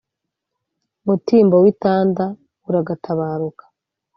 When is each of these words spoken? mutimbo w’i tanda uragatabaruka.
mutimbo 1.05 1.55
w’i 1.63 1.73
tanda 1.83 2.25
uragatabaruka. 2.69 3.63